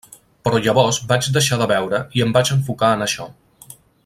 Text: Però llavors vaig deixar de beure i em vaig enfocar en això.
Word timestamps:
Però 0.47 0.61
llavors 0.67 0.99
vaig 1.11 1.27
deixar 1.37 1.61
de 1.63 1.69
beure 1.73 2.01
i 2.21 2.27
em 2.29 2.35
vaig 2.39 2.53
enfocar 2.59 2.91
en 2.99 3.09
això. 3.09 3.33